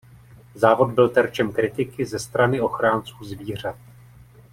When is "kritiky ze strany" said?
1.53-2.61